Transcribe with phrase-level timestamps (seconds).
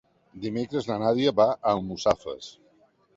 [0.45, 2.49] Dimecres na Nàdia va a Almussafes.